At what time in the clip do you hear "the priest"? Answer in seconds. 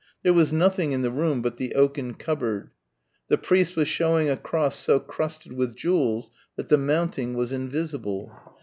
3.27-3.75